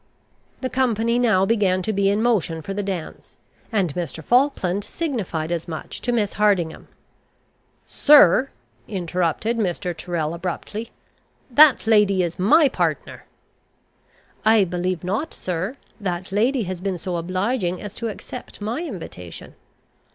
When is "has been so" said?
16.63-17.17